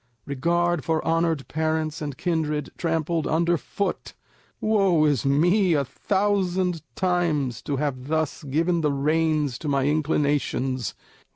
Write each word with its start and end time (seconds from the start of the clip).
Regard 0.25 0.83
for 0.83 1.05
honoured 1.05 1.47
parents 1.47 2.01
and 2.01 2.17
kindred 2.17 2.71
trampled 2.75 3.27
under 3.27 3.55
foot! 3.55 4.15
Woe 4.59 5.05
is 5.05 5.25
me 5.27 5.73
a 5.73 5.85
thousand 5.85 6.81
times 6.95 7.61
to 7.61 7.75
have 7.77 8.07
thus 8.07 8.41
given 8.43 8.81
the 8.81 8.91
reins 8.91 9.59
to 9.59 9.67
my 9.67 9.85
inclinations! 9.85 10.95